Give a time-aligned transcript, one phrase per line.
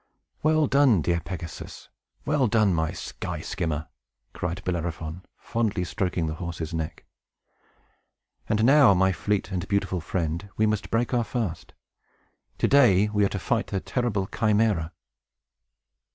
[0.41, 1.87] "Well done, dear Pegasus!
[2.25, 3.87] well done, my sky skimmer!"
[4.33, 7.05] cried Bellerophon, fondly stroking the horse's neck.
[8.49, 11.75] "And now, my fleet and beautiful friend, we must break our fast.
[12.57, 14.89] To day we are to fight the terrible Chimæra."